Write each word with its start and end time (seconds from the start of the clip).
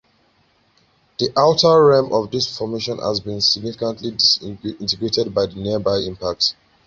The 1.19 1.31
outer 1.37 1.85
rim 1.85 2.11
of 2.11 2.31
this 2.31 2.57
formation 2.57 2.97
has 2.97 3.19
been 3.19 3.39
significantly 3.39 4.09
disintegrated 4.09 5.31
by 5.31 5.45
the 5.45 5.57
nearby 5.59 5.97
impacts. 5.99 6.55